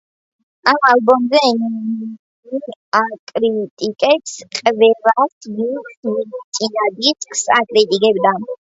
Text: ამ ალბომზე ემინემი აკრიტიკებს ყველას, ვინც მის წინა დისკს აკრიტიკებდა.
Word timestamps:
ამ 0.69 0.77
ალბომზე 0.91 1.41
ემინემი 1.49 2.71
აკრიტიკებს 3.01 4.35
ყველას, 4.59 5.39
ვინც 5.61 6.13
მის 6.17 6.53
წინა 6.61 6.91
დისკს 7.01 7.49
აკრიტიკებდა. 7.61 8.39